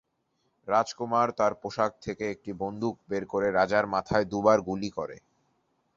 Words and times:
রাজকুমার 0.67 1.27
তার 1.39 1.53
পোশাক 1.61 1.91
থেকে 2.01 2.23
একটি 2.29 2.51
বন্দুক 2.61 2.95
বের 3.09 3.23
করে 3.25 3.47
রাজার 3.51 3.85
মাথায় 3.87 4.25
দুবার 4.31 4.59
গুলি 4.67 4.89
করে। 4.97 5.17